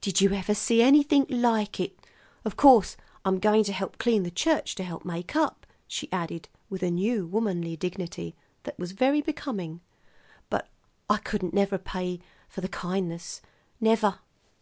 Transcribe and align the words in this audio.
Did 0.00 0.22
you 0.22 0.32
ever 0.32 0.54
see 0.54 0.80
anything 0.80 1.26
like 1.28 1.78
it? 1.80 1.94
Of 2.46 2.56
course, 2.56 2.96
I'm 3.26 3.38
going 3.38 3.62
to 3.64 3.74
help 3.74 3.98
clean 3.98 4.22
the 4.22 4.30
church 4.30 4.74
to 4.76 4.82
help 4.82 5.04
make 5.04 5.36
up," 5.36 5.66
she 5.86 6.10
added 6.10 6.48
with 6.70 6.82
a 6.82 6.90
new 6.90 7.26
womanly 7.26 7.76
dignity 7.76 8.34
that 8.62 8.78
was 8.78 8.92
very 8.92 9.20
becoming; 9.20 9.82
"but 10.48 10.70
I 11.10 11.18
couldn't 11.18 11.52
never 11.52 11.76
pay 11.76 12.20
for 12.48 12.62
the 12.62 12.68
kindness, 12.70 13.42
never!" 13.78 14.20